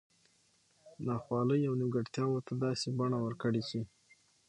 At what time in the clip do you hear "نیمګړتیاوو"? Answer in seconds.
1.79-2.45